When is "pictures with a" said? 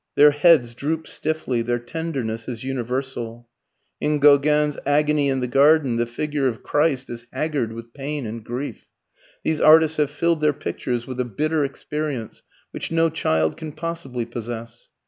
10.53-11.25